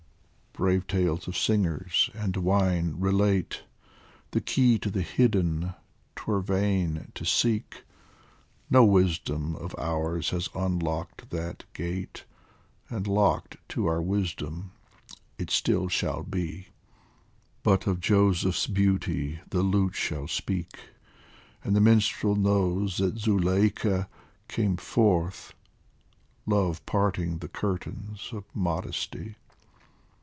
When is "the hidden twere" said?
4.91-6.41